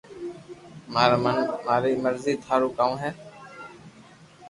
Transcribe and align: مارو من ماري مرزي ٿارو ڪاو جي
مارو 0.93 1.17
من 1.23 1.37
ماري 1.65 1.93
مرزي 2.03 2.33
ٿارو 2.43 2.67
ڪاو 2.77 2.91
جي 3.01 3.09